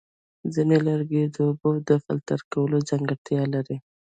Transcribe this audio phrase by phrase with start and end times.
[0.53, 3.77] ځینې لرګي د اوبو د فلټر کولو ځانګړتیا لري.